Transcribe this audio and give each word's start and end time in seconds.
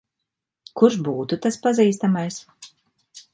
Kurš 0.81 0.97
būtu 1.07 1.39
tas 1.43 1.59
pazīstamais? 1.67 2.41